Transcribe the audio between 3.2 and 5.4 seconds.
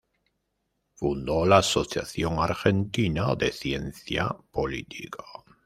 de Ciencia Política.